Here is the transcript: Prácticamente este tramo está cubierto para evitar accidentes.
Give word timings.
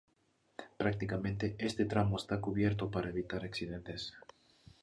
Prácticamente 0.81 1.55
este 1.59 1.85
tramo 1.85 2.17
está 2.17 2.41
cubierto 2.41 2.89
para 2.89 3.09
evitar 3.09 3.43
accidentes. 3.45 4.01